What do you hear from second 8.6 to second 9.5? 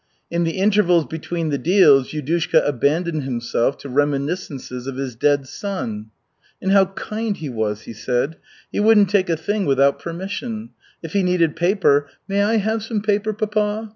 "He wouldn't take a